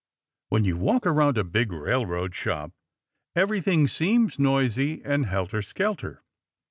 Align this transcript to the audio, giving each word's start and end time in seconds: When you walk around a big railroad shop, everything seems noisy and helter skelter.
When 0.49 0.63
you 0.65 0.77
walk 0.77 1.05
around 1.05 1.37
a 1.37 1.43
big 1.43 1.71
railroad 1.71 2.33
shop, 2.33 2.71
everything 3.35 3.87
seems 3.87 4.39
noisy 4.39 5.03
and 5.05 5.27
helter 5.27 5.61
skelter. 5.61 6.23